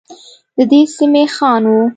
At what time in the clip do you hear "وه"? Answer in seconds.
1.71-1.81